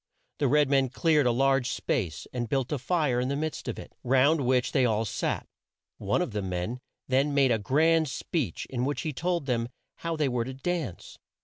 The 0.39 0.47
red 0.47 0.67
men 0.67 0.89
cleared 0.89 1.27
a 1.27 1.31
large 1.31 1.69
space, 1.69 2.25
and 2.33 2.49
built 2.49 2.71
a 2.71 2.79
fire 2.79 3.19
in 3.19 3.27
the 3.27 3.35
midst 3.35 3.67
of 3.67 3.77
it, 3.77 3.93
round 4.03 4.41
which 4.41 4.71
they 4.71 4.83
all 4.83 5.05
sat. 5.05 5.45
One 5.99 6.23
of 6.23 6.31
the 6.31 6.41
men 6.41 6.79
then 7.07 7.35
made 7.35 7.51
a 7.51 7.59
grand 7.59 8.07
speech 8.09 8.65
in 8.71 8.83
which 8.83 9.01
he 9.01 9.13
told 9.13 9.45
them 9.45 9.69
how 9.97 10.15
they 10.15 10.27
were 10.27 10.45
to 10.45 10.55
dance. 10.55 11.19